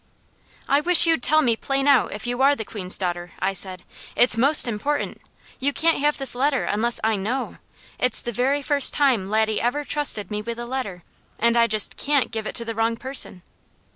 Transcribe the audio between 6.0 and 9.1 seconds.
this letter unless I KNOW. It's the very first